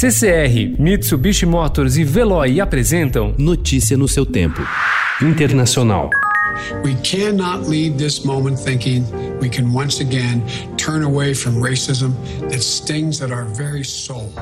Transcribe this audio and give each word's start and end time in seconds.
CCR, 0.00 0.76
Mitsubishi 0.78 1.44
Motors 1.44 1.96
e 1.96 2.04
Veloy 2.04 2.60
apresentam 2.60 3.34
Notícia 3.36 3.96
no 3.96 4.06
seu 4.06 4.24
tempo. 4.24 4.62
Internacional. 5.20 6.10
We 6.84 6.94
cannot 7.02 7.68
leave 7.68 7.96
this 7.96 8.24
moment 8.24 8.62
thinking 8.62 9.04
we 9.40 9.48
can 9.48 9.74
once 9.74 10.00
again 10.00 10.40
turn 10.76 11.02
away 11.02 11.34
from 11.34 11.60
racism 11.60 12.12
that 12.48 12.62
stings 12.62 13.20
at 13.20 13.32
our 13.32 13.46
very 13.56 13.82
soul. 13.84 14.32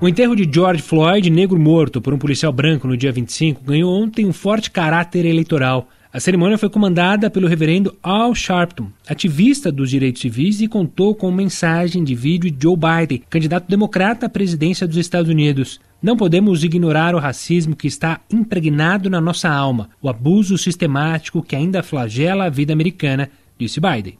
O 0.00 0.08
enterro 0.08 0.34
de 0.34 0.44
George 0.44 0.82
Floyd, 0.82 1.28
negro 1.30 1.56
morto 1.56 2.00
por 2.00 2.12
um 2.12 2.18
policial 2.18 2.52
branco 2.52 2.88
no 2.88 2.96
dia 2.96 3.12
25, 3.12 3.60
ganhou 3.64 3.92
ontem 3.92 4.26
um 4.26 4.32
forte 4.32 4.72
caráter 4.72 5.24
eleitoral. 5.24 5.88
A 6.18 6.20
cerimônia 6.20 6.58
foi 6.58 6.68
comandada 6.68 7.30
pelo 7.30 7.46
reverendo 7.46 7.96
Al 8.02 8.34
Sharpton, 8.34 8.90
ativista 9.08 9.70
dos 9.70 9.88
direitos 9.88 10.20
civis, 10.20 10.60
e 10.60 10.66
contou 10.66 11.14
com 11.14 11.30
mensagem 11.30 12.02
de 12.02 12.12
vídeo 12.12 12.50
de 12.50 12.60
Joe 12.60 12.76
Biden, 12.76 13.22
candidato 13.30 13.68
democrata 13.68 14.26
à 14.26 14.28
presidência 14.28 14.84
dos 14.84 14.96
Estados 14.96 15.30
Unidos. 15.30 15.78
Não 16.02 16.16
podemos 16.16 16.64
ignorar 16.64 17.14
o 17.14 17.20
racismo 17.20 17.76
que 17.76 17.86
está 17.86 18.20
impregnado 18.32 19.08
na 19.08 19.20
nossa 19.20 19.48
alma, 19.48 19.90
o 20.02 20.08
abuso 20.08 20.58
sistemático 20.58 21.40
que 21.40 21.54
ainda 21.54 21.84
flagela 21.84 22.46
a 22.46 22.50
vida 22.50 22.72
americana, 22.72 23.30
disse 23.56 23.78
Biden. 23.78 24.18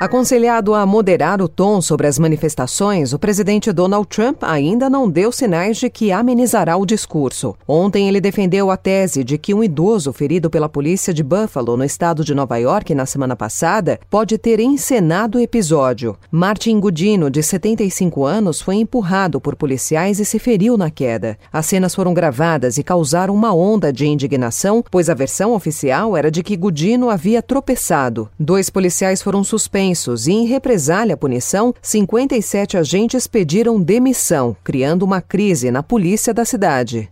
Aconselhado 0.00 0.74
a 0.74 0.84
moderar 0.84 1.40
o 1.40 1.46
tom 1.46 1.80
sobre 1.80 2.08
as 2.08 2.18
manifestações, 2.18 3.12
o 3.12 3.18
presidente 3.18 3.70
Donald 3.70 4.08
Trump 4.08 4.42
ainda 4.42 4.90
não 4.90 5.08
deu 5.08 5.30
sinais 5.30 5.76
de 5.76 5.88
que 5.88 6.10
amenizará 6.10 6.76
o 6.76 6.84
discurso. 6.84 7.54
Ontem 7.66 8.08
ele 8.08 8.20
defendeu 8.20 8.72
a 8.72 8.76
tese 8.76 9.22
de 9.22 9.38
que 9.38 9.54
um 9.54 9.62
idoso 9.62 10.12
ferido 10.12 10.50
pela 10.50 10.68
polícia 10.68 11.14
de 11.14 11.22
Buffalo, 11.22 11.76
no 11.76 11.84
estado 11.84 12.24
de 12.24 12.34
Nova 12.34 12.56
York, 12.56 12.92
na 12.92 13.06
semana 13.06 13.36
passada, 13.36 14.00
pode 14.10 14.36
ter 14.36 14.58
encenado 14.58 15.38
o 15.38 15.40
episódio. 15.40 16.16
Martin 16.28 16.80
Gudino, 16.80 17.30
de 17.30 17.40
75 17.40 18.24
anos, 18.24 18.60
foi 18.60 18.74
empurrado 18.74 19.40
por 19.40 19.54
policiais 19.54 20.18
e 20.18 20.24
se 20.24 20.40
feriu 20.40 20.76
na 20.76 20.90
queda. 20.90 21.38
As 21.52 21.66
cenas 21.66 21.94
foram 21.94 22.12
gravadas 22.12 22.78
e 22.78 22.82
causaram 22.82 23.32
uma 23.32 23.54
onda 23.54 23.92
de 23.92 24.06
indignação, 24.06 24.84
pois 24.90 25.08
a 25.08 25.14
versão 25.14 25.54
oficial 25.54 26.16
era 26.16 26.32
de 26.32 26.42
que 26.42 26.56
Gudino 26.56 27.10
havia 27.10 27.40
tropeçado. 27.40 28.28
Dois 28.36 28.68
policiais 28.68 29.22
foram 29.22 29.44
suspensos 29.44 29.83
suspensos 29.84 30.26
e, 30.26 30.32
em 30.32 30.46
represália 30.46 31.14
à 31.14 31.16
punição, 31.16 31.74
57 31.82 32.78
agentes 32.78 33.26
pediram 33.26 33.80
demissão, 33.80 34.56
criando 34.64 35.02
uma 35.02 35.20
crise 35.20 35.70
na 35.70 35.82
polícia 35.82 36.32
da 36.32 36.44
cidade. 36.44 37.10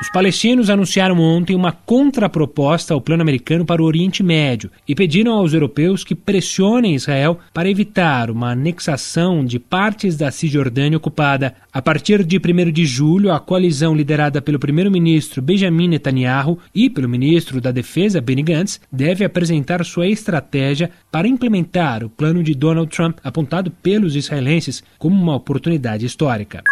Os 0.00 0.08
palestinos 0.08 0.70
anunciaram 0.70 1.20
ontem 1.20 1.54
uma 1.54 1.72
contraproposta 1.72 2.94
ao 2.94 3.02
plano 3.02 3.20
americano 3.20 3.66
para 3.66 3.82
o 3.82 3.84
Oriente 3.84 4.22
Médio 4.22 4.70
e 4.88 4.94
pediram 4.94 5.34
aos 5.34 5.52
europeus 5.52 6.02
que 6.02 6.14
pressionem 6.14 6.94
Israel 6.94 7.38
para 7.52 7.68
evitar 7.68 8.30
uma 8.30 8.52
anexação 8.52 9.44
de 9.44 9.58
partes 9.58 10.16
da 10.16 10.30
Cisjordânia 10.30 10.96
ocupada. 10.96 11.54
A 11.70 11.82
partir 11.82 12.24
de 12.24 12.38
1 12.38 12.72
de 12.72 12.86
julho, 12.86 13.30
a 13.30 13.38
coalizão 13.38 13.94
liderada 13.94 14.40
pelo 14.40 14.58
primeiro-ministro 14.58 15.42
Benjamin 15.42 15.88
Netanyahu 15.88 16.58
e 16.74 16.88
pelo 16.88 17.08
ministro 17.08 17.60
da 17.60 17.70
Defesa 17.70 18.22
Benny 18.22 18.42
Gantz 18.42 18.80
deve 18.90 19.22
apresentar 19.22 19.84
sua 19.84 20.08
estratégia 20.08 20.90
para 21.12 21.28
implementar 21.28 22.02
o 22.02 22.08
plano 22.08 22.42
de 22.42 22.54
Donald 22.54 22.90
Trump, 22.90 23.18
apontado 23.22 23.70
pelos 23.70 24.16
israelenses 24.16 24.82
como 24.98 25.20
uma 25.20 25.36
oportunidade 25.36 26.06
histórica. 26.06 26.62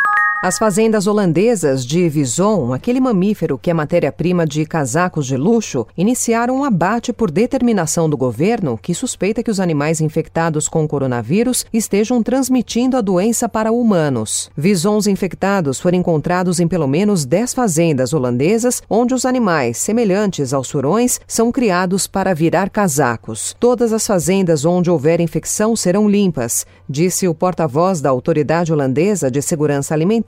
As 0.41 0.57
fazendas 0.57 1.09
holandesas 1.09 1.85
de 1.85 2.09
Vison, 2.09 2.73
aquele 2.73 3.01
mamífero 3.01 3.59
que 3.59 3.73
é 3.73 3.75
matéria-prima 3.75 4.47
de 4.47 4.65
casacos 4.65 5.27
de 5.27 5.37
luxo, 5.37 5.85
iniciaram 5.97 6.59
um 6.59 6.65
abate 6.65 7.13
por 7.13 7.29
determinação 7.29 8.09
do 8.09 8.17
governo 8.17 8.79
que 8.81 8.95
suspeita 8.95 9.43
que 9.43 9.51
os 9.51 9.59
animais 9.59 10.01
infectados 10.01 10.69
com 10.69 10.87
coronavírus 10.87 11.67
estejam 11.73 12.23
transmitindo 12.23 12.97
a 12.97 13.01
doença 13.01 13.49
para 13.49 13.73
humanos. 13.73 14.49
Visons 14.57 15.09
infectados 15.09 15.81
foram 15.81 15.99
encontrados 15.99 16.61
em 16.61 16.69
pelo 16.69 16.87
menos 16.87 17.25
10 17.25 17.53
fazendas 17.53 18.13
holandesas, 18.13 18.81
onde 18.89 19.15
os 19.15 19.27
animais, 19.27 19.79
semelhantes 19.79 20.53
aos 20.53 20.71
furões, 20.71 21.21
são 21.27 21.51
criados 21.51 22.07
para 22.07 22.33
virar 22.33 22.71
casacos. 22.71 23.57
Todas 23.59 23.93
as 23.93 24.07
fazendas 24.07 24.65
onde 24.65 24.89
houver 24.89 25.21
infecção 25.21 25.75
serão 25.75 26.09
limpas, 26.09 26.65
disse 26.89 27.27
o 27.27 27.35
porta-voz 27.35 28.01
da 28.01 28.11
Autoridade 28.11 28.73
Holandesa 28.73 29.29
de 29.29 29.43
Segurança 29.43 29.95
Alimentar 29.95 30.28